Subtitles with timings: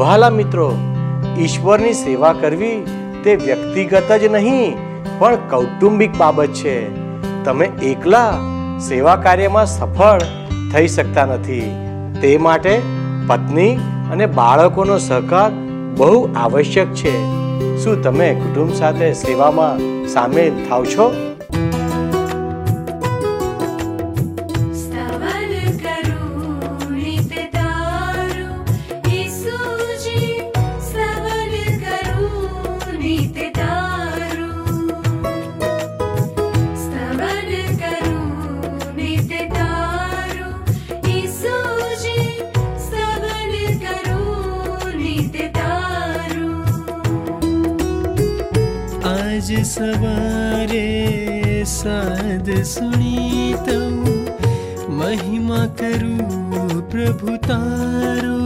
[0.00, 0.78] ભાલા મિત્રો,
[1.38, 2.86] ઈશ્વરની સેવા કરવી
[3.24, 4.76] તે વ્યક્તિગત જ નહીં,
[5.18, 6.88] પણ કૌટુંબિક બાબત છે.
[7.44, 8.34] તમે એકલા
[8.78, 10.20] સેવા કાર્યમાં સફળ
[10.72, 11.76] થઈ શકતા નથી.
[12.20, 12.82] તે માટે
[13.26, 13.76] પત્ની
[14.12, 15.50] અને બાળકોનો સહકાર
[15.96, 17.16] બહુ આવશ્યક છે.
[17.76, 21.29] શું તમે કુટુંબ સાથે સેવામાં સામેલ થાવ છો?
[49.70, 50.88] सवारे
[51.66, 53.80] साध सुनीतौ।
[54.98, 56.16] महिमा करु
[56.92, 58.38] प्रभुतारो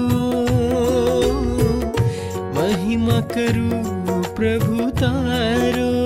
[2.56, 3.70] महिमा करु
[4.36, 6.03] प्रभुतारो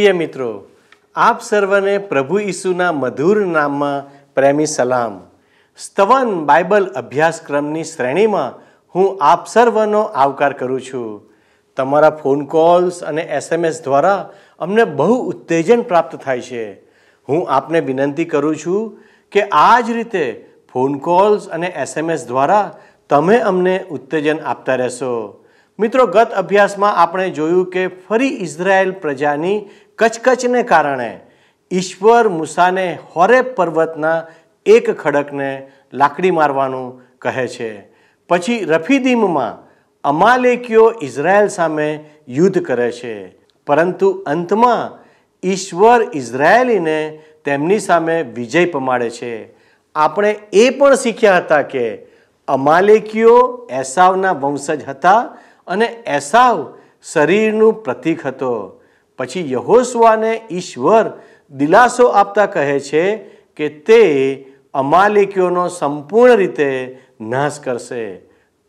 [0.00, 0.64] પ્રિય મિત્રો,
[1.14, 5.26] આપ સર્વને પ્રભુ ઈસુના મધુર નામમાં પ્રેમી સલામ.
[5.78, 8.54] સ્તવન બાઇબલ અભ્યાસક્રમની શ્રેણીમાં
[8.94, 11.30] હું આપ સર્વનો આવકાર કરું છું.
[11.76, 16.72] તમારા ફોન કોલ્સ અને એસએમએસ દ્વારા અમને બહુ ઉત્તેજન પ્રાપ્ત થાય છે.
[17.28, 18.98] હું આપને વિનંતી કરું છું
[19.32, 22.78] કે આ જ રીતે ફોન કોલ્સ અને એસએમએસ દ્વારા
[23.10, 25.36] તમે અમને ઉત્તેજન આપતા રહેશો.
[25.78, 29.68] મિત્રો, ગત અભ્યાસમાં આપણે જોયું કે ફરી ઇઝરાયેલ પ્રજાની
[30.00, 31.20] કચકચને કારણે
[31.72, 34.26] ઈશ્વર મૂસાને હોરેબ પર્વતના
[34.66, 37.88] એક ખડકને લાકડી મારવાનું કહે છે.
[38.28, 39.70] પછી રફીદીમમાં
[40.04, 43.36] અમાલેકીઓ ઇઝરાયલ સામે યુદ્ધ કરે છે.
[43.66, 45.04] પરંતુ અંતમાં
[45.46, 49.54] ઈશ્વર ઇઝરાયેલીને તેમની સામે વિજય પમાડે છે.
[49.94, 52.06] આપણે એ પણ શીખ્યા હતા કે
[52.48, 55.36] અમાલેકીઓ એસાવના વંશજ હતા
[55.66, 56.74] અને એસાવ
[57.12, 58.79] શરીરનું પ્રતીક હતો.
[59.20, 61.12] પછી યહોસવાને ઈશ્વર
[61.50, 63.16] દિલાસો આપતા કહે છે
[63.56, 64.00] કે તે
[64.74, 68.20] અમાલેકીઓનો સંપૂર્ણ રીતે નાશ કરશે.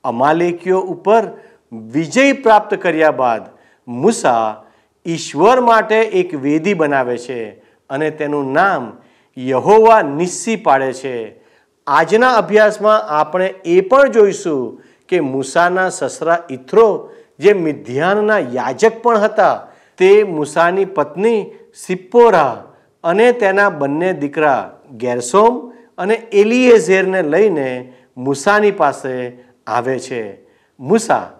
[0.03, 1.23] અમાલેકીઓ ઉપર
[1.71, 3.41] વિજય પ્રાપ્ત કર્યા બાદ
[3.87, 4.63] મૂસા
[5.05, 7.49] ઈશ્વર માટે એક વેદી બનાવે છે
[7.89, 8.91] અને તેનું નામ
[9.37, 11.41] યહોવા નિસ્સી પાડે છે.
[11.87, 19.67] આજના અભ્યાસમાં આપણે એ પણ જોઈશું કે મૂસાના સસરા ઇથરો જે મિધ્યાનના યાજક પણ હતા
[20.01, 21.45] તે મૂસાની પત્ની
[21.75, 22.73] સિપ્પોરા
[23.03, 30.47] અને તેના બંને દીકરા ગેરસોમ અને એલિએઝેરને લઈને મૂસાની પાસે આવે છે.
[30.79, 31.31] મૂસા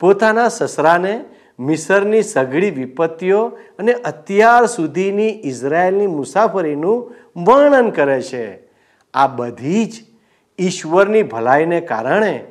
[0.00, 1.24] પોતાના સસરાને
[1.58, 3.46] મિસરની સઘળી વિપત્તિઓ
[3.78, 7.14] અને અત્યાર સુધીની ઇઝરાયેલની મુસાફરીનું
[7.44, 8.46] વર્ણન કરે છે.
[9.14, 9.94] આ બધી જ
[10.58, 12.44] ઈશ્વરની ભલાઈને કારણે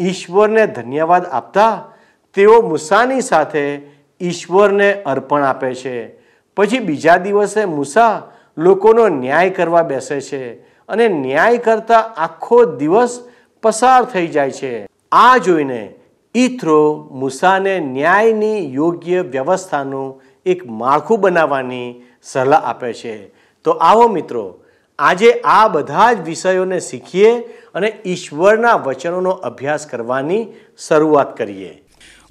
[0.00, 1.92] ઈશ્વરને ધન્યવાદ આપતા
[2.34, 6.18] તેઓ મૂસાની સાથે ઈશ્વરને અર્પણ આપે છે.
[6.56, 8.22] પછી બીજા દિવસે મૂસા
[8.58, 10.54] લોકોનો ન્યાય કરવા બેસે છે
[10.88, 13.28] અને ન્યાય કરતા આખો દિવસ
[13.62, 14.86] પસાર થઈ જાય છે.
[15.12, 15.94] આ જોઈને
[16.34, 23.28] ઈથ્રો મૂસાને ન્યાયની યોગ્ય વ્યવસ્થાનું એક માળખું બનાવવાની સલાહ આપે છે.
[23.64, 24.60] તો આવો મિત્રો,
[24.98, 27.38] આજે આ બધા જ વિષયોને શીખીએ
[27.74, 30.46] અને ઈશ્વરના વચનોનો અભ્યાસ કરવાની
[30.78, 31.83] શરૂઆત કરીએ.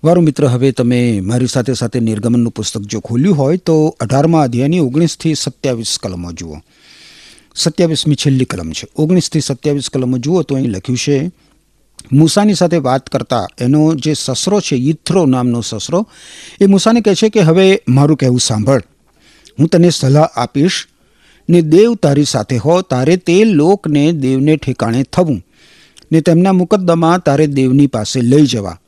[0.03, 4.79] વારું મિત્ર, હવે તમે મારી સાથે સાથે નિર્ગમનનું પુસ્તક જો ખોલ્યું હોય, તો અઢારમા અધ્યાયની
[4.79, 6.57] ઓગણીસથી સત્યાવીસ કલમો જુઓ.
[7.55, 8.87] સત્યાવીસમી છેલ્લી કલમ છે.
[8.95, 11.31] ઓગણીસથી સત્યાવીસ કલમો જુઓ તો અહીં લખ્યું છે,
[12.11, 16.07] મૂસાની સાથે વાત કરતા એનો જે સસરો છે ઈથરો નામનો સસરો,
[16.61, 18.81] એ મૂસાને કહે છે કે, હવે મારું કહેવું સાંભળ.
[19.59, 20.87] હું તને સલાહ આપીશ
[21.49, 25.45] ને દેવ તારી સાથે હો, તારે તે લોકને દેવને ઠેકાણે થવું
[26.11, 28.79] ને તેમના મુકદ્દમા તારે દેવની પાસે લઈ જવા.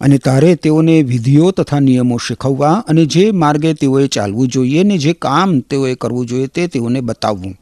[0.00, 5.12] અને તારે તેઓને વિધિઓ તથા નિયમો શીખવવા અને જે માર્ગે તેઓએ ચાલવું જોઈએ ને જે
[5.12, 7.54] કામ તેઓએ કરવું જોઈએ તે તેઓને બતાવવું.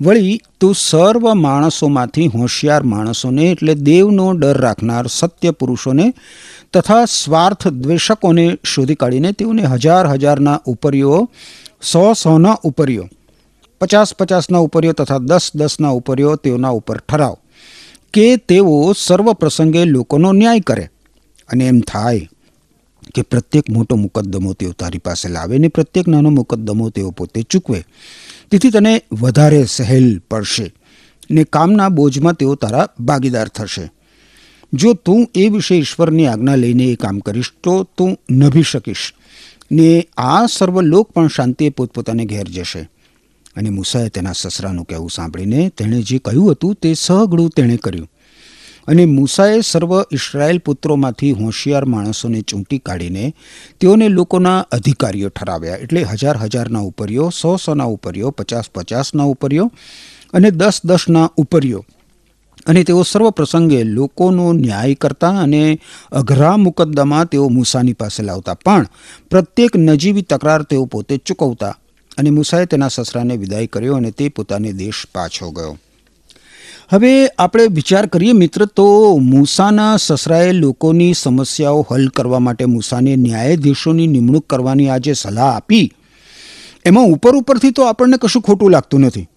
[0.00, 6.12] વળી, તું સર્વ માણસોમાંથી હોશિયાર માણસોને એટલે દેવનો ડર રાખનાર સત્ય પુરુષોને
[6.72, 11.28] તથા સ્વાર્થ દ્વેષકોને શોધી કાઢીને તેઓને હજાર હજારના ઉપરીઓ,
[11.82, 13.08] સો સોના ઉપરીઓ,
[13.80, 17.36] પચાસ પચાસના ઉપરીઓ તથા દસ દસના ઉપરીઓ તેઓના ઉપર ઠરાવ
[18.12, 20.90] કે તેઓ સર્વ પ્રસંગે લોકોનો ન્યાય કરે.
[21.48, 22.28] અને એમ થાય
[23.14, 27.84] કે પ્રત્યેક મોટો મુકદ્દમો તેઓ તારી પાસે લાવે ને પ્રત્યેક નાનો મુકદ્દમો તેઓ પોતે ચૂકવે.
[28.50, 30.72] તેથી તને વધારે સહેલ પડશે
[31.30, 33.90] ને કામના બોજમાં તેઓ તારા ભાગીદાર થશે.
[34.72, 39.14] જો તું એ વિશે ઈશ્વરની આજ્ઞા લઈને એ કામ કરીશ, તો તું નભી શકીશ
[39.72, 42.88] ને આ સર્વ લોક પણ શાંતિએ પોતપોતાને ઘેર જશે.
[43.56, 48.08] અને મૂસાએ તેના સસરાનું કહેવું સાંભળીને તેણે જે કહ્યું હતું તે સહગળું તેણે કર્યું.
[48.88, 53.34] અને મૂસાએ સર્વ ઇસરાયેલ પુત્રોમાંથી હોશિયાર માણસોને ચૂંટી કાઢીને
[53.80, 55.76] તેઓને લોકોના અધિકારીઓ ઠરાવ્યા.
[55.76, 59.72] એટલે હજાર હજારના ઉપરીઓ, સો સોના ઉપરીઓ, પચાસ પચાસના ઉપરીઓ
[60.32, 61.84] અને દસ દસના ઉપરીઓ.
[62.66, 65.78] અને તેઓ સર્વ પ્રસંગે લોકોનો ન્યાય કરતા અને
[66.12, 68.54] અઘરા મુકદ્દમા તેઓ મૂસાની પાસે લાવતા.
[68.54, 68.86] પણ
[69.30, 71.78] પ્રત્યેક નજીવી તકરાર તેઓ પોતે ચૂકવતા
[72.18, 75.78] અને મૂસાએ તેના સસરાને વિદાય કર્યો અને તે પોતાને દેશ પાછો ગયો.
[76.90, 84.06] હવે આપણે વિચાર કરીએ મિત્ર, તો મૂસાના સસરાએ લોકોની સમસ્યાઓ હલ કરવા માટે મૂસાને ન્યાયાધીશોની
[84.06, 85.92] નિમણૂક કરવાની આ જે સલાહ આપી.
[86.84, 89.28] એમાં ઉપર ઉપરથી તો આપણને કશું ખોટું લાગતું નથી.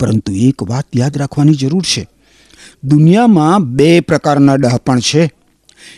[0.00, 2.08] પરંતુ એક વાત યાદ રાખવાની જરૂર છે.
[2.84, 5.30] દુનિયામાં બે પ્રકારના ડહાપણ છે.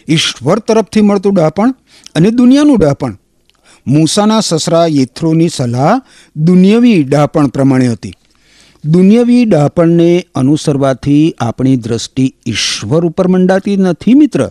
[0.08, 1.74] ઈશ્વર તરફથી મળતું ડહાપણ
[2.14, 3.18] અને દુનિયાનું ડહાપણ
[3.86, 6.00] મૂસાના સસરા યથ્રોની સલાહ
[6.36, 8.14] દુનિયાવી ડહાપણ પ્રમાણે હતી.
[8.84, 14.50] દુનિયાવી ડાપણને અનુસરવાથી આપણી દ્રષ્ટિ ઈશ્વર ઉપર મંડાતી નથી, મિત્ર.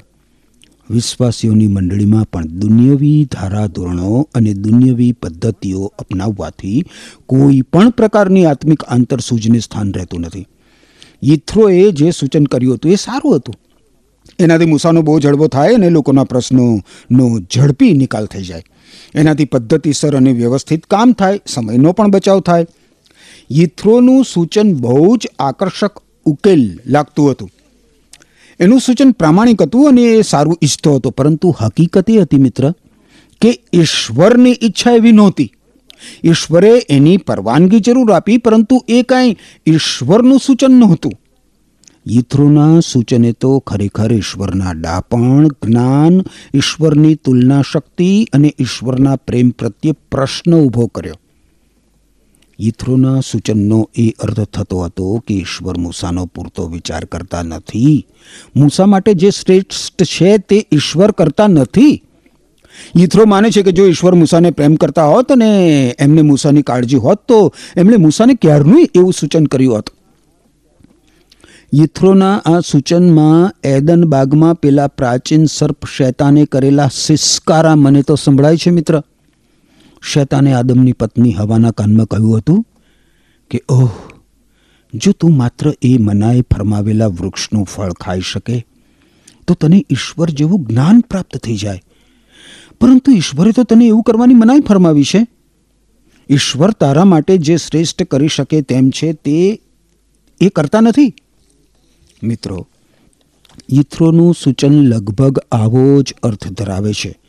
[0.89, 6.85] વિશ્વાસીઓની મંડળીમાં પણ દુનિયાવી ધારાધોરણો અને દુનિયાવી પદ્ધતિઓ અપનાવવાથી
[7.25, 10.47] કોઈ પણ પ્રકારની આત્મિક આંતરસૂજને સ્થાન રહેતું નથી.
[11.23, 13.56] યથ્રોએ જે સૂચન કર્યું હતું એ સારું હતું.
[14.39, 18.63] એનાથી મૂસાનો બહુ ઝડબો થાય અને લોકોના પ્રશ્નોનો ઝડપી નિકાલ થઈ જાય.
[19.15, 22.65] એનાથી પદ્ધતિસર અને વ્યવસ્થિત કામ થાય, સમયનો પણ બચાવ થાય.
[23.51, 25.91] યથ્રોનું સૂચન બહુ જ આકર્ષક
[26.25, 27.49] ઉકેલ લાગતું હતું.
[28.59, 31.09] એનું સૂચન પ્રામાણિક હતું અને એ સારું ઈચ્છતો હતો.
[31.09, 32.71] પરંતુ હકીકત એ હતી મિત્ર,
[33.41, 35.51] કે ઈશ્વરની ઈચ્છા એવી નહોતી.
[36.23, 41.11] ઈશ્વરે એની પરવાનગી જરૂર આપી, પરંતુ એ કાંઈ ઈશ્વરનું સૂચન નહોતું.
[42.07, 46.23] યિથ્રોના સૂચને તો ખરેખર ઈશ્વરના ડાપણ, જ્ઞાન,
[46.53, 51.13] ઈશ્વરની તુલના શક્તિ અને ઈશ્વરના પ્રેમ પ્રત્યે પ્રશ્ન ઊભો કર્યો.
[52.59, 58.07] યથ્રોના સૂચનનો એ અર્થ થતો હતો કે ઈશ્વર મૂસાનો પૂરતો વિચાર કરતા નથી.
[58.56, 62.04] મૂસા માટે જે શ્રેષ્ઠ છે તે ઈશ્વર કરતા નથી.
[62.98, 67.19] ઈથ્રો માને છે કે જો ઈશ્વર મૂસાને પ્રેમ કરતા હોત અને એમને મૂસાની કાળજી હોત
[67.27, 69.89] તો એમણે મૂસાને ક્યારનું એવું સૂચન કર્યું હોત?
[71.75, 78.69] યથ્રોના આ સૂચનમાં એદન બાગમાં પેલા પ્રાચીન સર્પ શૈતાને કરેલા સિસ્કારા મને તો સંભળાય છે
[78.69, 79.04] મિત્ર.
[80.01, 82.65] શૈતાને આદમની પત્ની હવાના કાનમાં કહ્યું હતું
[83.49, 83.91] કે, ઓહ,
[84.94, 88.65] જો તું માત્ર એ મનાએ ફરમાવેલા વૃક્ષનું ફળ ખાઈ શકે,
[89.47, 91.81] તો તને ઈશ્વર જેવું જ્ઞાન પ્રાપ્ત થઈ જાય.
[92.81, 95.27] પરંતુ ઈશ્વરે તો તને એવું કરવાની મનાઈ ફરમાવી છે.
[96.29, 99.61] ઈશ્વર તારા માટે જે શ્રેષ્ઠ કરી શકે તેમ છે તે
[100.41, 101.13] એ કરતા નથી.
[102.23, 102.67] મિત્રો
[103.73, 107.19] ઈથ્રોનું સૂચન લગભગ આવો જ અર્થ ધરાવે છે.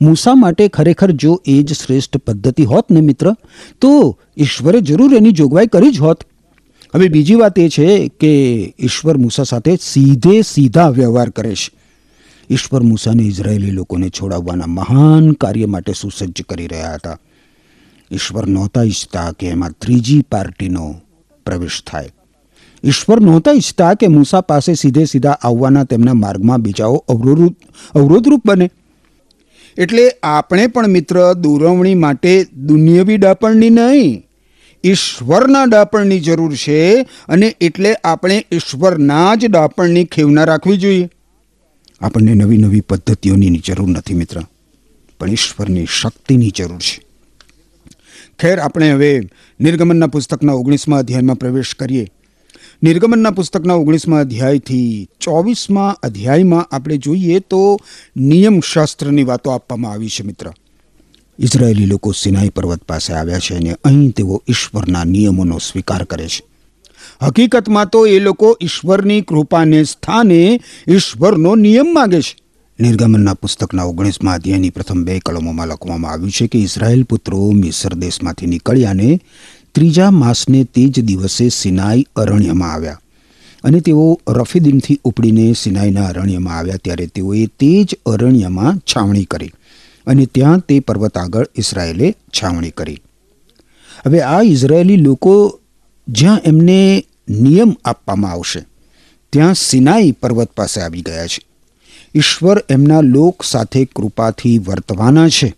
[0.00, 3.34] મૂસા માટે ખરેખર જો એ જ શ્રેષ્ઠ પદ્ધતિ હોત ને મિત્ર,
[3.80, 6.24] તો ઈશ્વરે જરૂર એની જોગવાઈ કરી જ હોત.
[6.94, 11.70] હવે બીજી વાત એ છે કે ઈશ્વર મૂસા સાથે સીધે સીધા વ્યવહાર કરે છે.
[12.50, 17.18] ઈશ્વર મૂસાને ઇઝરાયેલી લોકોને છોડાવવાના મહાન કાર્ય માટે સુસજ્જ કરી રહ્યા હતા.
[18.10, 20.94] ઈશ્વર નહોતા ઈચ્છતા કે એમાં ત્રીજી પાર્ટીનો
[21.46, 22.10] પ્રવેશ થાય.
[22.84, 27.54] ઈશ્વર નહોતા ઈચ્છતા કે મૂસા પાસે સીધે સીધા આવવાના તેમના માર્ગમાં બીજાઓ અવરોધ
[27.94, 28.70] અવરોધરૂપ બને.
[29.78, 34.26] એટલે આપણે પણ, મિત્ર, દોરવણી માટે દુનિયવી ડાપણની નહીં.
[34.84, 41.08] ઈશ્વરના ડાપણની જરૂર છે અને એટલે આપણે ઈશ્વરના જ ડાપણની ખેવના રાખવી જોઈએ.
[42.00, 44.40] આપણને નવી નવી પદ્ધતિઓની જરૂર નથી, મિત્ર.
[45.20, 47.04] પણ ઈશ્વરની શક્તિની જરૂર છે.
[48.38, 49.22] ખેર, આપણે હવે
[49.60, 52.08] નિર્ગમનના પુસ્તકના ઓગણીસમાં અધ્યાયમાં પ્રવેશ કરીએ.
[52.82, 57.80] નિર્ગમનના પુસ્તકના ઓગણીસમાં અધ્યાયથી ચોવીસમાં અધ્યાયમાં આપણે જોઈએ તો
[58.16, 60.52] નિયમશાસ્ત્રની વાતો આપવામાં આવી છે, મિત્ર.
[61.38, 66.44] ઇઝરાયેલી લોકો સિનાઈ પર્વત પાસે આવ્યા છે અને અહીં તેઓ ઈશ્વરના નિયમોનો સ્વીકાર કરે છે.
[67.22, 72.36] હકીકતમાં તો એ લોકો ઈશ્વરની કૃપાને સ્થાને ઈશ્વરનો નિયમ માગે છે.
[72.80, 78.46] નિર્ગમનના પુસ્તકના ઓગણીસમાં અધ્યાયની પ્રથમ બે કલમોમાં લખવામાં આવ્યું છે કે ઇઝરાયેલ પુત્રો મિસર દેશમાંથી
[78.46, 79.20] નીકળ્યાને
[79.74, 83.00] ત્રીજા માસને તે જ દિવસે સિનાઈ અરણ્યમાં આવ્યા.
[83.64, 89.50] અને તેઓ રફીદીનથી ઉપડીને સિનાઈના અરણ્યમાં આવ્યા ત્યારે તેઓએ તે જ અરણ્યમાં છાવણી કરી
[90.06, 93.00] અને ત્યાં તે પર્વત આગળ ઇસરાયેલે છાવણી કરી.
[94.06, 95.60] હવે આ ઇઝરાયેલી લોકો
[96.08, 98.64] જ્યાં એમને નિયમ આપવામાં આવશે,
[99.32, 101.42] ત્યાં સિનાઈ પર્વત પાસે આવી ગયા છે.
[102.14, 105.54] ઈશ્વર એમના લોક સાથે કૃપાથી વર્તવાના છે.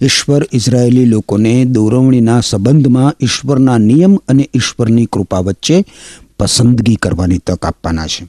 [0.00, 5.84] ઈશ્વર ઇઝરાયેલી લોકોને દોરવણીના સંબંધમાં ઈશ્વરના નિયમ અને ઈશ્વરની કૃપા વચ્ચે
[6.38, 8.24] પસંદગી કરવાની તક આપવાના છે.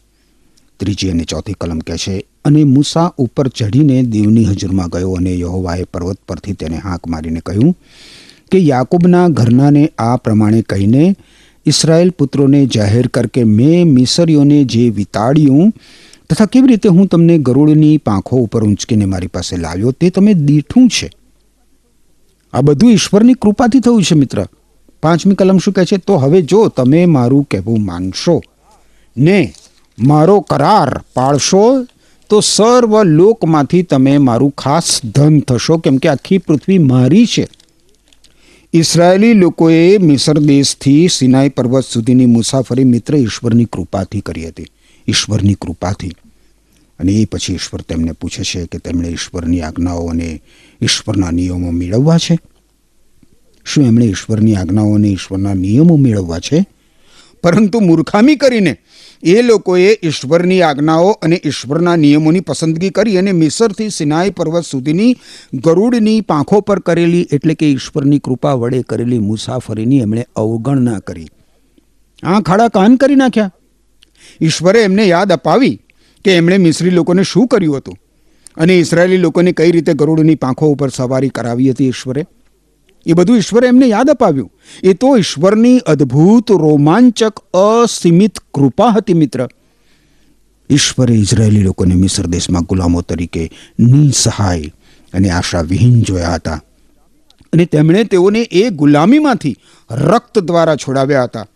[0.80, 5.86] ત્રીજી અને ચોથી કલમ કહે છે, અને મૂસા ઉપર ચઢીને દેવની હજુરમાં ગયો અને યહોવાએ
[5.86, 7.74] પર્વત પરથી તેને હાંક મારીને કહ્યું
[8.52, 11.16] કે યાકૂબના ઘરનાને આ પ્રમાણે કહીને
[11.66, 15.74] ઇસરાયેલ પુત્રોને જાહેર કર કે મેં મિસરીઓને જે વિતાડ્યું
[16.30, 20.90] તથા કેવી રીતે હું તમને ગરુડની પાંખો ઉપર ઊંચકીને મારી પાસે લાવ્યો તે તમે દીઠું
[20.90, 21.10] છે.
[22.54, 24.46] આ બધું ઈશ્વરની કૃપાથી થયું છે, મિત્ર.
[25.04, 25.98] પાંચમી કલમ શું કહે છે?
[25.98, 28.42] તો હવે જો તમે મારું કહેવું માનશો
[29.18, 29.54] ને
[30.00, 31.86] મારો કરાર પાળશો
[32.30, 35.78] તો સર્વ લોકમાંથી તમે મારું ખાસ ધન થશો.
[35.78, 37.48] કેમ કે આખી પૃથ્વી મારી છે.
[38.74, 44.66] ઇસરાયેલી લોકોએ મિસર દેશથી સિનાઈ પર્વત સુધીની મુસાફરી મિત્ર ઈશ્વરની કૃપાથી કરી હતી.
[45.08, 46.12] ઈશ્વરની કૃપાથી.
[47.00, 50.42] અને એ પછી ઈશ્વર તેમને પૂછે છે કે તેમણે ઈશ્વરની આજ્ઞાઓ અને
[50.84, 52.40] ઈશ્વરના નિયમો મેળવવા છે?
[53.66, 56.66] શું એમણે ઈશ્વરની આજ્ઞાઓ અને ઈશ્વરના નિયમો મેળવવા છે?
[57.44, 58.78] પરંતુ મૂર્ખામી કરીને
[59.24, 65.16] એ લોકોએ ઈશ્વરની આજ્ઞાઓ અને ઈશ્વરના નિયમોની પસંદગી કરી અને મિસરથી સિનાઈ પર્વત સુધીની
[65.54, 71.28] ગરુડની પાંખો પર કરેલી, એટલે કે ઈશ્વરની કૃપા વડે કરેલી મુસાફરીની એમણે અવગણના કરી.
[72.24, 73.52] આ ખાડા કાન કરી નાખ્યા.
[74.42, 75.82] ઈશ્વરે એમને યાદ અપાવી
[76.26, 77.98] કે એમણે મિસરી લોકોને શું કર્યું હતું?
[78.58, 82.26] અને ઇસરાયેલી લોકોને કઈ રીતે ગરુડની પાંખો ઉપર સવારી કરાવી હતી ઈશ્વરે?
[83.06, 84.52] એ બધું ઈશ્વરે એમને યાદ અપાવ્યું.
[84.84, 89.48] એ તો ઈશ્વરની અદ્ભુત રોમાંચક, અસીમિત કૃપા હતી મિત્ર.
[90.70, 94.74] ઈશ્વરે ઇઝરાયેલી લોકોને મિસર દેશમાં ગુલામો તરીકે નિસહાય
[95.14, 96.62] અને આશાવિહીન જોયા હતા.
[97.54, 99.56] અને તેમણે તેઓને એ ગુલામીમાંથી
[99.92, 101.48] રક્ત દ્વારા છોડાવ્યા હતા.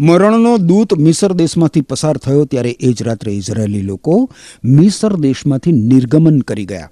[0.00, 4.30] મરણનો દૂત મિસર દેશમાંથી પસાર થયો ત્યારે એ જ રાત્રે ઇઝરાયેલી લોકો
[4.64, 6.90] મિસર દેશમાંથી નિર્ગમન કરી ગયા.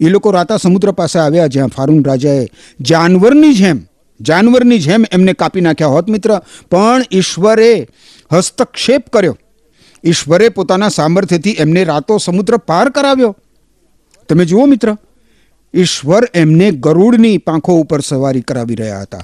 [0.00, 2.48] એ લોકો રાતા સમુદ્ર પાસે આવ્યા જ્યાં ફારૂન રાજાએ
[2.80, 3.80] જાનવરની જેમ
[4.20, 6.40] જાનવરની જેમ એમને કાપી નાખ્યા હોત મિત્ર,
[6.70, 7.88] પણ ઈશ્વરે
[8.32, 9.38] હસ્તક્ષેપ કર્યો.
[10.04, 13.36] ઈશ્વરે પોતાના સામર્થ્યથી એમને રાતો સમુદ્ર પાર કરાવ્યો.
[14.28, 14.96] તમે જુઓ મિત્ર,
[15.74, 19.18] ઈશ્વર એમને ગરુડની પાંખો ઉપર સવારી કરાવી રહ્યા હતા.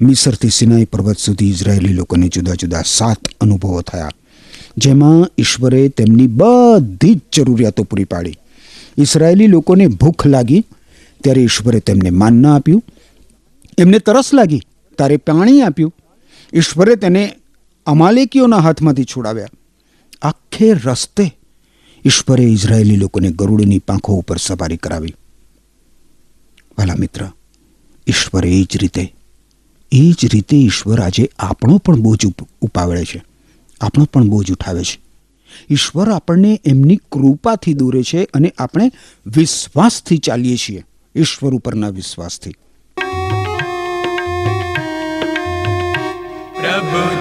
[0.00, 4.10] મિસરથી સિનાઈ પર્વત સુધી ઇઝરાયેલી લોકોને જુદા જુદા સાત અનુભવો થયા,
[4.76, 8.36] જેમાં ઈશ્વરે તેમની બધી જ જરૂરિયાતો પૂરી પાડી.
[8.98, 10.60] ઇઝરાયેલી લોકોને ભૂખ લાગી,
[11.22, 12.84] ત્યારે ઈશ્વરે તેમને માનના આપ્યું.
[13.78, 14.60] એમને તરસ લાગી
[14.98, 15.94] તારે પાણી આપ્યું.
[16.52, 17.22] ઈશ્વરે તેને
[17.86, 19.48] અમાલેકીઓના હાથમાંથી છોડાવ્યા.
[20.22, 21.32] આખે રસ્તે
[22.04, 25.14] ઈશ્વરે ઇઝરાયેલી લોકોને ગરુડની પાંખો ઉપર સવારી કરાવી.
[26.78, 27.28] વાલા મિત્ર,
[28.06, 29.12] ઈશ્વરે એ જ રીતે
[29.92, 33.24] એ જ રીતે ઈશ્વર આજે આપણો પણ બોજ ઉપ- ઉપાવડે છે.
[33.80, 35.00] આપણો પણ બોજ ઉઠાવે છે.
[35.70, 38.92] ઈશ્વર આપણને એમની કૃપાથી દોરે છે અને આપણે
[39.26, 40.84] વિશ્વાસથી ચાલીએ છીએ.
[41.16, 42.50] ઈશ્વર ઉપરના વિશ્વાસથી.
[46.60, 47.16] પ્રભુ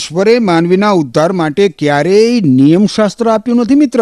[0.00, 4.00] ઈશ્વરે માનવીના ઉદ્ધાર માટે ક્યારેય નિયમશાસ્ત્ર આપ્યું નથી, મિત્ર.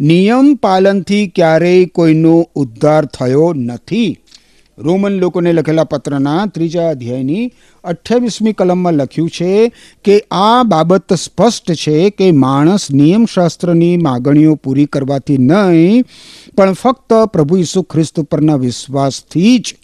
[0.00, 4.08] નિયમ પાલનથી ક્યારેય કોઈનો ઉદ્ધાર થયો નથી.
[4.78, 7.46] રોમન લોકોને લખેલા પત્રના ત્રીજા અધ્યાયની
[7.84, 9.48] અઠ્યાવીસમી કલમમાં લખ્યું છે
[10.04, 16.04] કે આ બાબત સ્પષ્ટ છે કે માણસ નિયમશાસ્ત્રની માગણીઓ પૂરી કરવાથી નહીં,
[16.56, 19.76] પણ ફક્ત પ્રભુ ઈસુ ખ્રિસ્ત પરના વિશ્વાસથી જ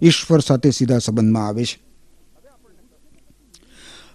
[0.00, 1.76] ઈશ્વર સાથે સીધા સંબંધમાં આવે છે.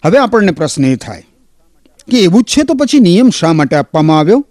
[0.04, 1.26] હવે આપણને પ્રશ્ન એ થાય
[2.12, 4.46] કે એવું જ છે તો પછી નિયમ શા માટે આપવામાં આવ્યો?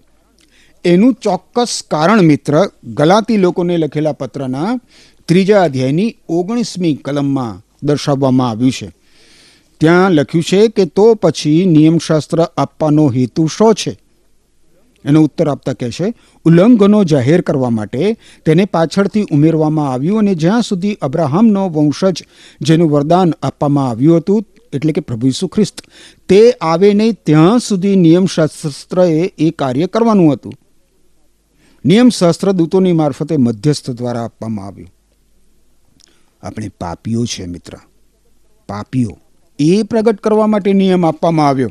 [0.84, 4.80] એનું ચોક્કસ કારણ મિત્ર, ગલાતી લોકોને લખેલા પત્રના
[5.28, 8.92] ત્રીજા અધ્યાયની ઓગણીસમી કલમમાં દર્શાવવામાં આવ્યું છે.
[9.80, 13.98] ત્યાં લખ્યું છે કે તો પછી નિયમશાસ્ત્ર આપવાનો હેતુ શો છે?
[15.04, 18.16] એનો ઉત્તર આપતા કહે છે, ઉલ્લંઘનો જાહેર કરવા માટે
[18.46, 22.22] તેને પાછળથી ઉમેરવામાં આવ્યું અને જ્યાં સુધી અબ્રાહમનો વંશજ
[22.60, 25.82] જેનું વરદાન આપવામાં આવ્યું હતું એટલે કે પ્રભુ ઈસુ ખ્રિસ્ત.
[26.28, 30.52] તે આવે નહીં ત્યાં સુધી નિયમશાસ્ત્રએ એ કાર્ય કરવાનું હતું.
[31.84, 34.94] નિયમશાસ્ત્ર દૂતોની મારફતે મધ્યસ્થ દ્વારા આપવામાં આવ્યું.
[36.42, 37.72] આપણે પાપીઓ છે મિત્ર.
[38.68, 39.18] પાપીઓ.
[39.58, 41.70] એ પ્રગટ કરવા માટે નિયમ આપવામાં આવ્યો.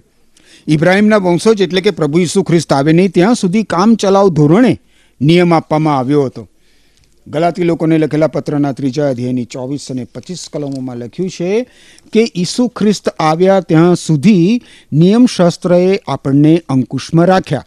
[0.67, 4.81] ઇબ્રાહિમના વંશજ એટલે કે પ્રભુ ઈસુ ખ્રિસ્ત આવે નહીં ત્યાં સુધી કામ ચલાવ ધોરણે
[5.22, 6.50] નિયમ આપવામાં આવ્યો હતો.
[7.28, 11.68] ગલાતી લોકોને લખેલા પત્રના ત્રીજા અધ્યાયની ચોવીસ અને પચીસ કલમોમાં લખ્યું છે
[12.13, 14.62] કે ઈસુ ખ્રિસ્ત આવ્યા ત્યાં સુધી
[14.94, 17.66] નિયમશાસ્ત્રએ આપણને અંકુશમાં રાખ્યા.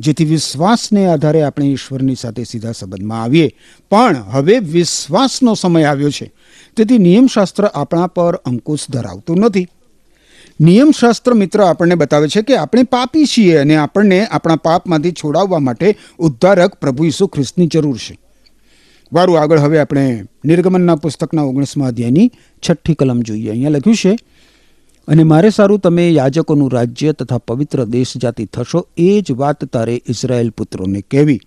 [0.00, 3.50] જેથી વિશ્વાસને આધારે આપણે ઈશ્વરની સાથે સીધા સંબંધમાં આવીએ.
[3.90, 6.32] પણ હવે વિશ્વાસનો સમય આવ્યો છે.
[6.76, 9.66] તેથી નિયમશાસ્ત્ર આપણા પર અંકુશ ધરાવતું નથી.
[10.60, 15.96] નિયમશાસ્ત્ર મિત્ર આપણને બતાવે છે કે આપણે પાપી છીએ અને આપણને આપણા પાપમાંથી છોડાવવા માટે
[16.18, 18.23] ઉદ્ધારક પ્રભુ ઈસુ ખ્રિસ્તની જરૂર છે.
[19.14, 22.30] વારું આગળ હવે આપણે નિર્ગમનના પુસ્તકના ઓગણીસમાં અધ્યાયની
[22.70, 23.50] છઠ્ઠી કલમ જોઈએ.
[23.50, 24.16] અહીંયા લખ્યું છે,
[25.08, 30.02] અને મારે સારું તમે યાજકોનું રાજ્ય તથા પવિત્ર દેશ જાતિ થશો, એ જ વાત તારે
[30.08, 31.40] ઇઝરાયેલ પુત્રોને કહેવી.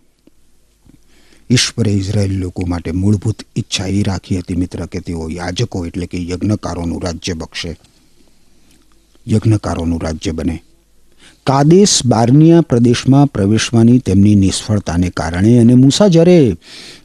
[1.50, 6.30] ઈશ્વરે ઇઝરાયેલ લોકો માટે મૂળભૂત ઈચ્છા એ રાખી હતી મિત્ર, કે તેઓ યાજકો એટલે કે
[6.30, 7.78] યજ્ઞકારોનું રાજ્ય બક્ષે.
[9.28, 10.64] યજ્ઞકારોનું રાજ્ય બને.
[11.48, 16.34] કાદેશ બારનિયા પ્રદેશમાં પ્રવેશવાની તેમની નિષ્ફળતાને કારણે અને મૂસા જ્યારે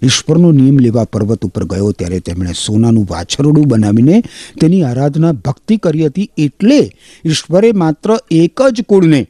[0.02, 4.16] ઈશ્વરનો નિયમ લેવા પર્વત ઉપર ગયો ત્યારે તેમણે સોનાનું વાછરડું બનાવીને
[4.60, 6.80] તેની આરાધના ભક્તિ કરી હતી એટલે
[7.24, 9.20] ઈશ્વરે માત્ર એક જ કુળને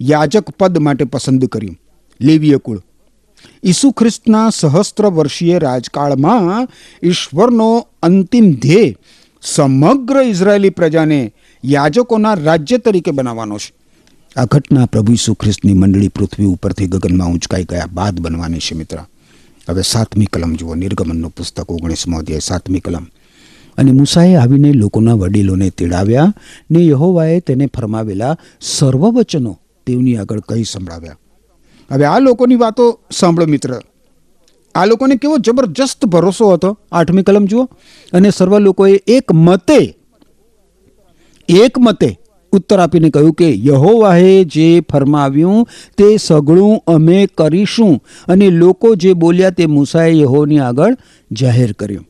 [0.00, 1.76] યાજક પદ માટે પસંદ કર્યું,
[2.20, 2.80] લેવીય કુળ.
[3.64, 6.68] ઈસુ ખ્રિસ્તના સહસ્ત્ર વર્ષીય રાજકાળમાં
[7.02, 7.68] ઈશ્વરનો
[8.02, 8.96] અંતિમ ધ્યેય
[9.42, 11.20] સમગ્ર ઇઝરાયેલી પ્રજાને
[11.64, 13.81] યાજકોના રાજ્ય તરીકે બનાવવાનો છે.
[14.36, 18.98] આ ઘટના પ્રભુ ઈસુ ખ્રિસ્તની મંડળી પૃથ્વી ઉપરથી ગગનમાં ઉંચકાઈ ગયા બાદ બનવાની છે મિત્ર.
[19.68, 23.06] હવે સાતમી કલમ જુઓ, નિર્ગમનનું પુસ્તક ઓગણીસમો અધ્યાય, સાતમી કલમ.
[23.76, 26.34] અને મૂસાએ આવીને લોકોના વડીલોને તેડાવ્યા
[26.70, 31.18] ને યહોવાએ તેને ફરમાવેલા સર્વ વચનો તેઓની આગળ કહી સંભળાવ્યા.
[31.90, 33.80] હવે આ લોકોની વાતો સાંભળો મિત્ર.
[34.74, 36.78] આ લોકોને કેવો જબરજસ્ત ભરોસો હતો.
[36.92, 37.64] આઠમી કલમ જુઓ.
[38.12, 39.96] અને સર્વ લોકોએ એક મતે
[41.48, 42.18] એક મતે
[42.52, 48.04] ઉત્તર આપીને કહ્યું કે, યહોવાહે જે ફરમાવ્યું તે સઘળું અમે કરીશું.
[48.28, 50.96] અને લોકો જે બોલ્યા તે મૂસાએ યહોની આગળ
[51.32, 52.08] જાહેર કર્યું.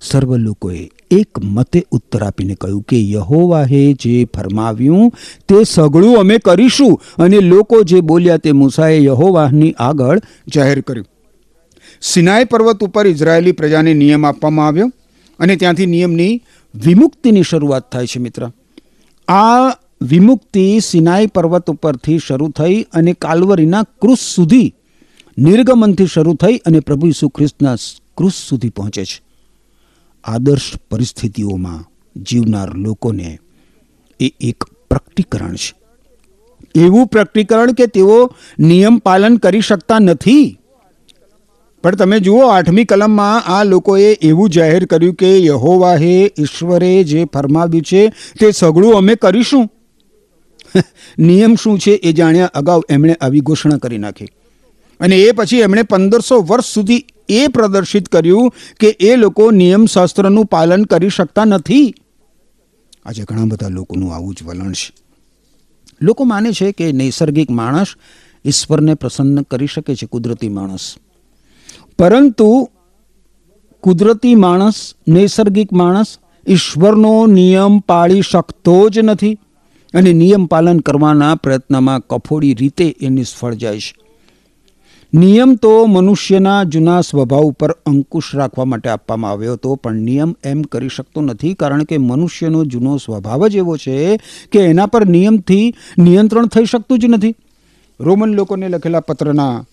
[0.00, 5.12] સર્વ લોકોએ એક મતે ઉત્તર આપીને કહ્યું કે, યહોવાહે જે ફરમાવ્યું
[5.48, 7.00] તે સઘળું અમે કરીશું.
[7.18, 10.20] અને લોકો જે બોલ્યા તે મૂસાએ યહોવાહની આગળ
[10.54, 11.06] જાહેર કર્યું.
[12.02, 14.92] સિનાઈ પર્વત ઉપર ઇઝરાયેલી પ્રજાને નિયમ આપવામાં આવ્યો
[15.38, 16.42] અને ત્યાંથી નિયમની
[16.84, 18.50] વિમુક્તિની શરૂઆત થાય છે મિત્ર.
[19.28, 19.68] આ
[20.02, 24.74] વિમુક્તિ સિનાઈ પર્વત ઉપરથી શરૂ થઈ અને કાલવરીના ક્રુસ સુધી,
[25.38, 27.76] નિર્ગમનથી શરૂ થઈ અને પ્રભુ ઈસુ ખ્રિસ્તના
[28.16, 29.22] ક્રુસ સુધી પહોંચે છે.
[30.24, 31.84] આદર્શ પરિસ્થિતિઓમાં
[32.22, 33.38] જીવનાર લોકોને
[34.20, 35.74] એ એક પ્રકટીકરણ છે.
[36.74, 40.58] એવું પ્રકટીકરણ કે તેઓ નિયમ પાલન કરી શકતા નથી.
[41.86, 47.82] પણ તમે જુઓ, આઠમી કલમમાં આ લોકોએ એવું જાહેર કર્યું કે યહોવાહે ઈશ્વરે જે ફરમાવ્યું
[47.82, 49.70] છે તે સગળું અમે કરીશું.
[51.18, 54.24] નિયમ શું છે એ જાણ્યા અગાઉ એમણે આવી ઘોષણા કરી નાખી.
[55.00, 60.84] અને એ પછી એમણે પંદરસો વર્ષ સુધી એ પ્રદર્શિત કર્યું કે એ લોકો નિયમશાસ્ત્રનું પાલન
[60.84, 61.94] કરી શકતા નથી.
[63.04, 64.92] આજે ઘણા બધા લોકોનું આવું જ વલણ છે.
[66.02, 67.86] લોકો માને છે કે નૈસર્ગિક માણસ
[68.44, 70.96] ઈશ્વરને પ્રસન્ન કરી શકે છે, કુદરતી માણસ.
[71.98, 72.68] પરંતુ
[73.80, 79.38] કુદરતી માણસ, નૈસર્ગિક માણસ ઈશ્વરનો નિયમ પાળી શકતો જ નથી
[79.94, 83.94] અને નિયમ પાલન કરવાના પ્રયત્નમાં કફોડી રીતે એ નિષ્ફળ જાય છે.
[85.14, 90.62] નિયમ તો મનુષ્યના જૂના સ્વભાવ ઉપર અંકુશ રાખવા માટે આપવામાં આવ્યો હતો, પણ નિયમ એમ
[90.62, 94.16] કરી શકતો નથી કારણ કે મનુષ્યનો જૂનો સ્વભાવ જ એવો છે
[94.52, 97.34] કે એના પર નિયમથી નિયંત્રણ થઈ શકતું જ નથી.
[98.00, 99.64] રોમન લોકોને લખેલા પત્રના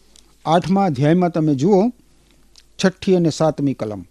[0.46, 1.92] આઠમા અધ્યાયમાં તમે જુઓ
[2.86, 4.06] છઠ્ઠી અને સાતમી કલમ.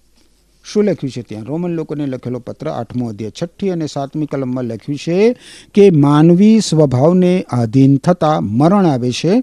[0.64, 1.44] શું લખ્યું છે ત્યાં?
[1.44, 3.33] રોમન લોકોને લખેલો પત્ર આઠમો અધ્યાય.
[3.42, 5.37] છઠ્ઠી અને સાતમી કલમમાં લખ્યું છે
[5.75, 9.42] કે માનવી સ્વભાવને આધીન થતાં મરણ આવે છે,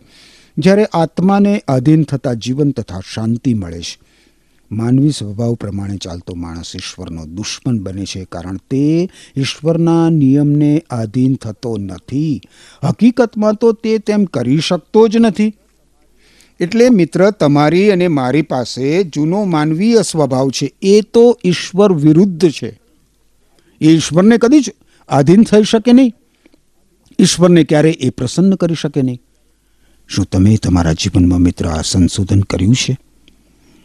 [0.58, 4.10] જ્યારે આત્માને આધીન થતાં જીવન તથા શાંતિ મળે છે.
[4.71, 11.77] માનવી સ્વભાવ પ્રમાણે ચાલતો માણસ ઈશ્વરનો દુશ્મન બને છે કારણ તે ઈશ્વરના નિયમને આધીન થતો
[11.77, 12.41] નથી.
[12.84, 15.55] હકીકતમાં તો તે તેમ કરી શકતો જ નથી.
[16.60, 20.74] એટલે મિત્ર, તમારી અને મારી પાસે જૂનો માનવીય સ્વભાવ છે.
[20.82, 22.80] એ તો ઈશ્વર વિરુદ્ધ છે.
[23.82, 24.74] એ ઈશ્વરને કદી જ
[25.10, 26.13] આધીન થઈ શકે નહીં.
[27.19, 29.22] ઈશ્વરને ક્યારે એ પ્રસન્ન કરી શકે નહીં.
[30.08, 32.98] શું તમે તમારા જીવનમાં મિત્ર આ સંશોધન કર્યું છે?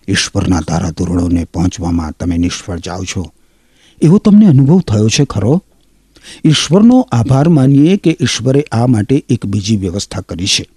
[0.09, 3.33] ઈશ્વરના ધારાધોરણોને પહોંચવામાં તમે નિષ્ફળ જાઓ છો.
[4.03, 5.63] એવો તમને અનુભવ થયો છે ખરો?
[6.45, 10.74] ઈશ્વરનો આભાર માનીએ કે ઈશ્વરે આ માટે એક બીજી વ્યવસ્થા કરી છે.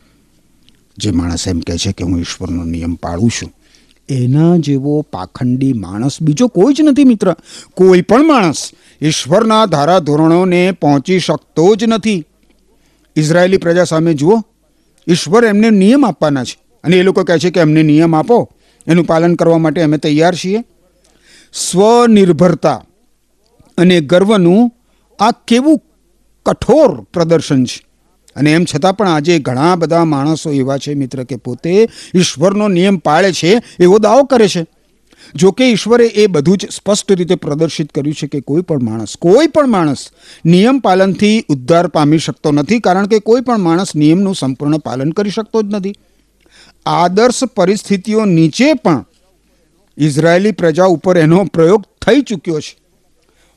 [0.97, 3.51] જે માણસ એમ કહે છે કે હું ઈશ્વરનો નિયમ પાળું છું,
[4.09, 7.33] એના જેવો પાખંડી માણસ બીજો કોઈ જ નથી મિત્ર.
[7.73, 12.25] કોઈ પણ માણસ ઈશ્વરના ધારાધોરણોને પહોંચી શકતો જ નથી.
[13.15, 14.41] ઇઝરાયેલી પ્રજા સામે જુઓ,
[15.07, 16.57] ઈશ્વર એમને નિયમ આપવાના છે.
[16.83, 18.49] અને એ લોકો કહે છે કે અમને નિયમ આપો,
[18.87, 20.63] એનું પાલન કરવા માટે અમે તૈયાર છીએ.
[21.53, 22.83] સ્વનિર્ભરતા
[23.77, 24.71] અને ગર્વનું
[25.19, 25.81] આ કેવું
[26.45, 27.86] કઠોર પ્રદર્શન છે.
[28.37, 32.97] અને એમ છતાં પણ આજે ઘણા બધા માણસો એવા છે મિત્ર કે પોતે ઈશ્વરનો નિયમ
[32.97, 34.65] પાળે છે, એવો દાવો કરે છે.
[35.35, 39.15] જો કે ઈશ્વરે એ બધું જ સ્પષ્ટ રીતે પ્રદર્શિત કર્યું છે કે કોઈ પણ માણસ,
[39.21, 40.07] કોઈ પણ માણસ
[40.45, 45.29] નિયમ પાલનથી ઉદ્ધાર પામી શકતો નથી, કારણ કે કોઈ પણ માણસ નિયમનું સંપૂર્ણ પાલન કરી
[45.29, 45.95] શકતો જ નથી.
[46.85, 49.05] આદર્શ પરિસ્થિતિઓ નીચે પણ
[49.97, 52.75] ઇઝરાયેલી પ્રજા ઉપર એનો પ્રયોગ થઈ ચૂક્યો છે.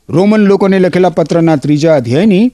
[0.09, 2.51] રોમન લોકોને લખેલા પત્રના ત્રીજા અધ્યાયની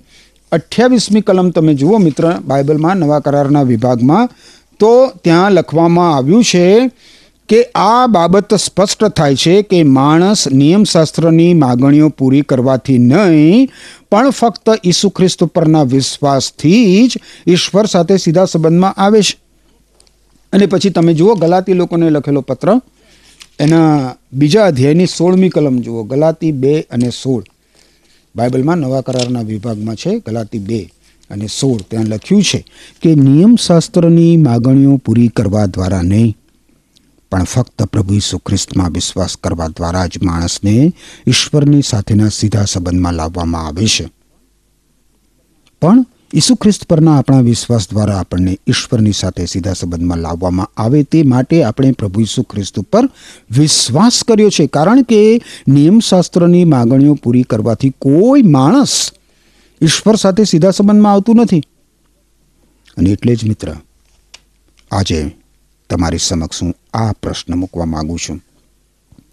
[0.53, 4.29] અઠ્યાવીસમી કલમ તમે જુઓ મિત્ર, બાઇબલમાં નવા કરારના વિભાગમાં,
[4.81, 6.91] તો ત્યાં લખવામાં આવ્યું છે
[7.49, 13.71] કે આ બાબત સ્પષ્ટ થાય છે કે માણસ નિયમશાસ્ત્રની માગણીઓ પૂરી કરવાથી નહીં,
[14.11, 19.39] પણ ફક્ત ઈસુ ખ્રિસ્ત પરના વિશ્વાસથી જ ઈશ્વર સાથે સીધા સંબંધમાં આવે છે.
[20.53, 22.81] અને પછી તમે જુઓ, ગલાતી લોકોને લખેલો પત્ર,
[23.59, 27.45] એના બીજા અધ્યાયની સોળમી કલમ જુઓ, ગલાતી બે અને સોળ.
[28.37, 30.81] બાઇબલમાં નવા કરારના વિભાગમાં છે, ગલાતી બે
[31.31, 31.81] અને સોળ.
[31.91, 32.65] ત્યાં લખ્યું છે
[33.03, 36.37] કે નિયમશાસ્ત્રની માગણીઓ પૂરી કરવા દ્વારા નહીં,
[37.33, 40.93] પણ ફક્ત પ્રભુ ઈસુ ખ્રિસ્તમાં વિશ્વાસ કરવા દ્વારા જ માણસને
[41.27, 44.07] ઈશ્વરની સાથેના સીધા સંબંધમાં લાવવામાં આવે છે.
[45.83, 51.23] પણ ઈસુ ખ્રિસ્ત પરના આપણા વિશ્વાસ દ્વારા આપણને ઈશ્વરની સાથે સીધા સંબંધમાં લાવવામાં આવે તે
[51.23, 53.05] માટે આપણે પ્રભુ ઈસુ ખ્રિસ્ત ઉપર
[53.51, 54.67] વિશ્વાસ કર્યો છે.
[54.67, 55.21] કારણ કે
[55.69, 59.13] નિયમશાસ્ત્રની માગણીઓ પૂરી કરવાથી કોઈ માણસ
[59.81, 61.63] ઈશ્વર સાથે સીધા સંબંધમાં આવતું નથી.
[62.97, 63.69] અને એટલે જ મિત્ર,
[64.91, 65.21] આજે
[65.91, 68.43] તમારી સમક્ષ હું આ પ્રશ્ન મૂકવા માંગુ છું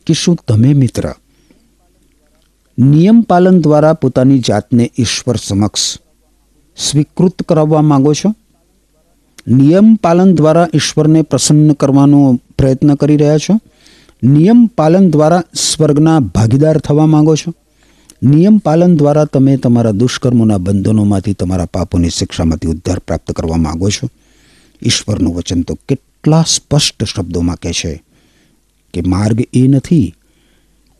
[0.07, 1.13] કે શું તમે મિત્ર,
[2.77, 5.97] નિયમ પાલન દ્વારા પોતાની જાતને ઈશ્વર સમક્ષ
[6.77, 8.35] સ્વીકૃત કરાવવા માંગો છો?
[9.47, 13.59] નિયમ પાલન દ્વારા ઈશ્વરને પ્રસન્ન કરવાનો પ્રયત્ન કરી રહ્યા છો?
[14.23, 17.53] નિયમ પાલન દ્વારા સ્વર્ગના ભાગીદાર થવા માંગો છો?
[18.23, 24.09] નિયમ પાલન દ્વારા તમે તમારા દુષ્કર્મોના બંધનોમાંથી તમારા પાપોની શિક્ષામાંથી ઉદ્ધાર પ્રાપ્ત કરવા માંગો છો?
[24.81, 28.03] ઈશ્વરનું વચન તો કેટલા સ્પષ્ટ શબ્દોમાં કહે છે
[28.93, 30.15] કે માર્ગ એ નથી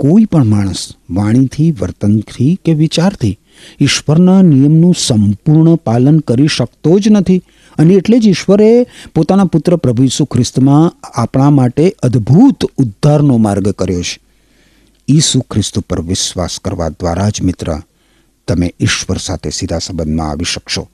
[0.03, 3.39] કોઈ પણ માણસ વાણીથી, વર્તનથી કે વિચારથી
[3.79, 7.43] ઈશ્વરના નિયમનું સંપૂર્ણ પાલન કરી શકતો જ નથી.
[7.77, 14.01] અને એટલે જ ઈશ્વરે પોતાના પુત્ર પ્રભુ ઈસુ ખ્રિસ્તમાં આપણા માટે અદ્ભુત ઉદ્ધારનો માર્ગ કર્યો
[14.01, 14.19] છે.
[15.07, 17.77] ઈસુ ખ્રિસ્ત પર વિશ્વાસ કરવા દ્વારા જ મિત્ર,
[18.47, 20.89] તમે ઈશ્વર સાથે સીધા સંબંધમાં આવી શકશો.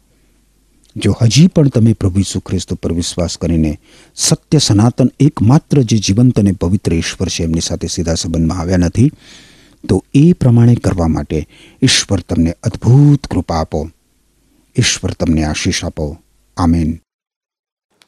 [0.95, 3.79] જો હજી પણ તમે પ્રભુ ઈસુ ખ્રિસ્ત પર વિશ્વાસ કરીને
[4.15, 9.11] સત્ય સનાતન એકમાત્ર જે જીવંત અને પવિત્ર ઈશ્વર છે એમની સાથે સીધા સંબંધમાં આવ્યા નથી,
[9.89, 11.47] તો એ પ્રમાણે કરવા માટે
[11.81, 13.89] ઈશ્વર તમને અદ્ભુત કૃપા આપો.
[14.79, 16.17] ઈશ્વર તમને આશીષ આપો.
[16.57, 16.99] આમેન.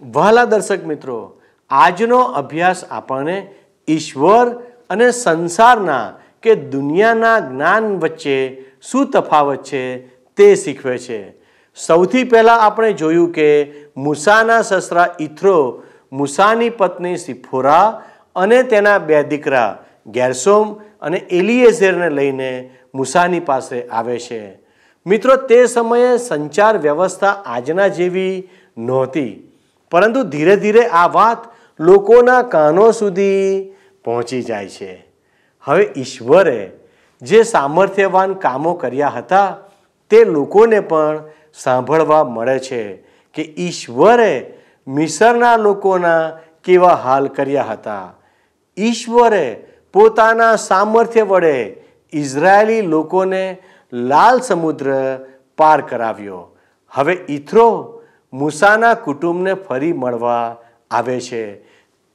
[0.01, 3.55] વહાલા દર્શક મિત્રો, આજનો અભ્યાસ આપણને
[3.87, 4.49] ઈશ્વર
[4.89, 6.13] અને સંસારના
[6.43, 11.40] કે દુનિયાના જ્ઞાન વચ્ચે શું તફાવત છે તે શીખવે છે.
[11.75, 18.03] સૌથી પહેલાં આપણે જોયું કે મૂસાના સસરા ઈથરો મૂસાની પત્ની સિફોરા
[18.35, 24.59] અને તેના બે દીકરા ગેરસોમ અને એલિએઝેરને લઈને મૂસાની પાસે આવે છે.
[25.05, 29.51] મિત્રો, તે સમયે સંચાર વ્યવસ્થા આજના જેવી નહોતી.
[29.91, 31.37] પરંતુ ધીરે ધીરે આ વાત
[31.79, 33.63] લોકોના કાનો સુધી
[34.05, 35.05] પહોંચી જાય છે.
[35.61, 36.71] હવે ઈશ્વરે
[37.21, 39.57] જે સામર્થ્યવાન કામો કર્યા હતા,
[40.09, 41.23] તે લોકોને પણ
[41.53, 42.93] સાંભળવા મળે છે
[43.33, 44.53] કે ઈશ્વરે
[44.87, 46.31] મિસરના લોકોના
[46.63, 48.13] કેવા હાલ કર્યા હતા.
[48.77, 51.81] ઈશ્વરે પોતાના સામર્થ્ય વડે
[52.13, 53.57] ઇઝરાયેલી લોકોને
[53.93, 55.17] લાલ સમુદ્ર
[55.57, 56.57] પાર કરાવ્યો.
[56.89, 58.01] હવે ઈથ્રો
[58.33, 60.57] મૂસાના કુટુંબને ફરી મળવા
[60.91, 61.55] આવે છે.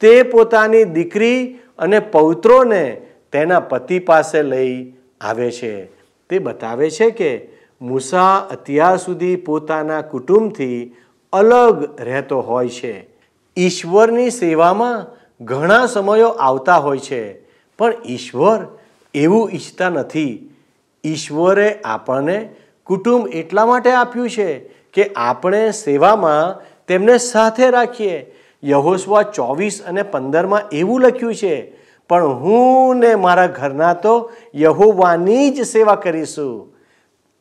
[0.00, 5.84] તે પોતાની દીકરી અને પૌત્રોને તેના પતિ પાસે લઈ આવે છે.
[6.28, 10.96] તે બતાવે છે કે મૂસા અત્યાર સુધી પોતાના કુટુંબથી
[11.32, 13.06] અલગ રહેતો હોય છે.
[13.56, 15.06] ઈશ્વરની સેવામાં
[15.44, 17.40] ઘણા સમયો આવતા હોય છે,
[17.78, 18.66] પણ ઈશ્વર
[19.14, 20.54] એવું ઈચ્છતા નથી.
[21.04, 22.48] ઈશ્વરે આપણને
[22.86, 24.58] કુટુંબ એટલા માટે આપ્યું છે
[24.92, 28.34] કે આપણે સેવામાં તેમને સાથે રાખીએ.
[28.64, 31.72] યહોસ્વા ચોવીસ અને પંદરમાં એવું લખ્યું છે,
[32.08, 36.75] પણ હું ને મારા ઘરના તો યહોવાની જ સેવા કરીશું.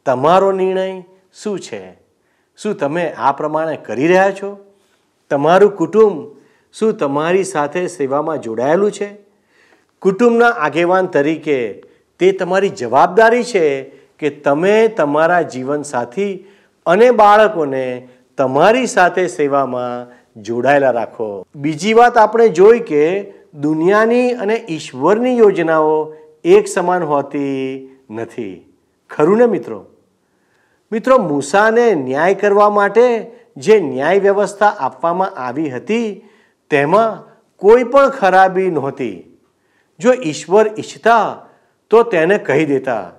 [0.06, 1.02] તમારો નિર્ણય
[1.44, 1.94] શું છે?
[2.58, 4.58] શું તમે આ પ્રમાણે કરી રહ્યા છો?
[5.30, 6.36] તમારું કુટુંબ
[6.74, 9.18] શું તમારી સાથે સેવામાં જોડાયેલું છે?
[10.02, 11.84] કુટુંબના આગેવાન તરીકે
[12.20, 13.84] તે તમારી જવાબદારી છે
[14.20, 16.46] કે તમે તમારા જીવનસાથી
[16.86, 20.08] અને બાળકોને તમારી સાથે સેવામાં
[20.42, 21.48] જોડાયેલા રાખો.
[21.56, 28.74] બીજી વાત આપણે જોઈ કે દુનિયાની અને ઈશ્વરની યોજનાઓ એક સમાન હોતી નથી.
[29.10, 29.86] ખરું ને મિત્રો?
[30.96, 36.26] મિત્રો, મૂસાને ન્યાય કરવા માટે જે ન્યાય વ્યવસ્થા આપવામાં આવી હતી,
[36.70, 39.38] તેમાં કોઈ પણ ખરાબી નહોતી.
[40.00, 41.48] જો ઈશ્વર ઈચ્છતા,
[41.90, 43.12] તો તેને કહી દેતા.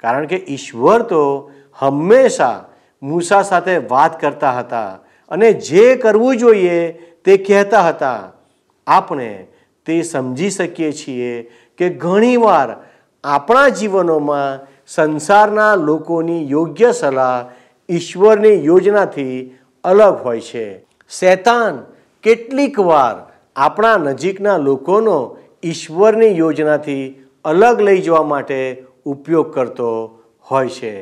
[0.00, 2.64] કારણ કે ઈશ્વર તો હંમેશા
[3.02, 6.92] મૂસા સાથે વાત કરતા હતા અને જે કરવું જોઈએ
[7.24, 8.32] તે કહેતા હતા.
[8.86, 9.46] આપણે
[9.86, 12.76] તે સમજી શકીએ છીએ કે ઘણીવાર
[13.24, 17.50] આપણા જીવનોમાં સંસારના લોકોની યોગ્ય સલાહ
[17.90, 20.84] ઈશ્વરની યોજનાથી અલગ હોય છે.
[21.08, 21.82] શેતાન
[22.22, 23.16] કેટલીક વાર
[23.56, 30.94] આપણા નજીકના લોકોનો ઈશ્વરની યોજનાથી અલગ લઈ જવા માટે ઉપયોગ કરતો હોય છે.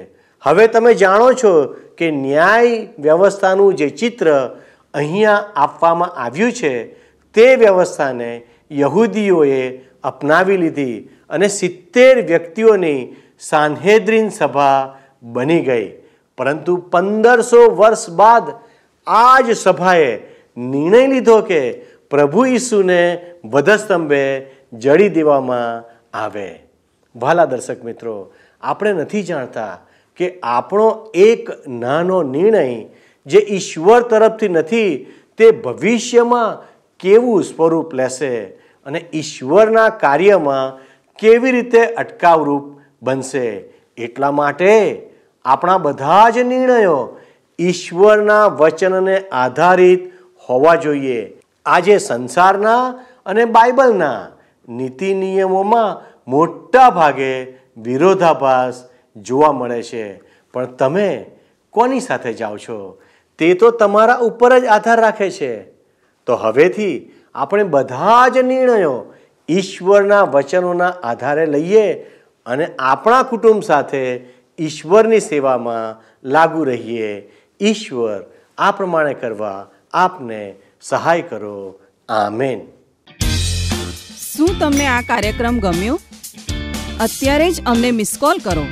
[0.42, 4.56] હવે તમે જાણો છો કે ન્યાય વ્યવસ્થાનું જે ચિત્ર
[4.94, 6.94] અહીંયા આપવામાં આવ્યું છે,
[7.34, 15.92] તે વ્યવસ્થાને યહૂદીઓએ અપનાવી લીધી અને સિત્તેર વ્યક્તિઓની સાન્હેદ્રીન સભા બની ગઈ.
[16.38, 18.42] પરંતુ પંદરસો વર્ષ બાદ
[19.06, 20.16] આ જ સભાએ
[20.56, 21.72] નિર્ણય લીધો કે
[22.10, 25.84] પ્રભુ ઈસુને વધસ્તંભે જડી દેવામાં
[26.16, 26.58] આવે.
[27.16, 29.78] ભાલા દર્શક મિત્રો, આપણે નથી જાણતા
[30.16, 32.84] કે આપણો એક નાનો નિર્ણય
[33.26, 35.06] જે ઈશ્વર તરફથી નથી,
[35.38, 38.44] તે ભવિષ્યમાં કેવું સ્વરૂપ લેશે
[38.86, 40.78] અને ઈશ્વરના કાર્યમાં
[41.18, 43.64] કેવી રીતે અટકાવરૂપ બનશે.
[43.96, 45.02] એટલા માટે
[45.44, 47.18] આપણા બધા જ નિર્ણયો
[47.60, 50.12] ઈશ્વરના વચનને આધારિત
[50.48, 51.40] હોવા જોઈએ.
[51.66, 54.28] આજે સંસારના અને બાઇબલના
[54.68, 57.42] નીતિ નિયમોમાં મોટા ભાગે
[57.76, 60.20] વિરોધાભાસ જોવા મળે છે.
[60.52, 61.26] પણ તમે
[61.70, 62.98] કોની સાથે જાઓ છો?
[63.38, 65.62] તે તો તમારા ઉપર જ આધાર રાખે છે.
[66.26, 69.14] તો હવેથી આપણે બધા જ નિર્ણયો
[69.48, 72.10] ઈશ્વરના વચનોના આધારે લઈએ
[72.46, 74.20] અને આપણા કુટુંબ સાથે
[74.58, 77.32] ઈશ્વરની સેવામાં લાગુ રહીએ.
[77.60, 78.24] ઈશ્વર
[78.58, 81.80] આ પ્રમાણે કરવા આપને સહાય કરો.
[82.08, 82.60] આમેન.
[84.32, 86.00] શું તમને આ કાર્યક્રમ ગમ્યો?
[87.00, 88.64] અત્યારે જ અમને મિસ કોલ કરો.